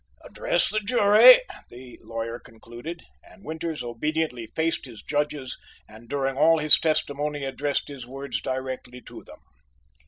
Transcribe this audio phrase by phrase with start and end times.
[0.25, 6.57] "Address the jury!" the lawyer concluded, and Winters obediently faced his judges and during all
[6.57, 9.41] his testimony addressed his words directly to them.